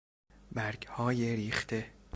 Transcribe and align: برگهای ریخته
برگهای 0.51 1.35
ریخته 1.35 1.89